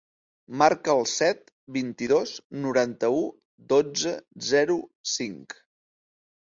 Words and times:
Marca 0.61 0.95
el 1.01 1.05
set, 1.11 1.43
vint-i-dos, 1.75 2.33
noranta-u, 2.65 3.23
dotze, 3.77 4.19
zero, 4.51 4.83
cinc. 5.17 5.61